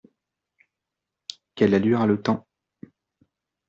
Quelle 1.53 1.75
allure 1.75 2.01
a 2.01 2.07
le 2.07 2.19
temps? 2.19 2.47